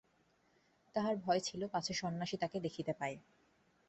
তাহার 0.95 1.15
ভয় 1.17 1.39
ছিল 1.39 1.61
পাছে 1.67 1.93
সন্ন্যাসী 1.93 2.35
তাহাকে 2.37 2.57
দেখিতে 2.59 2.91
পায়। 2.93 3.15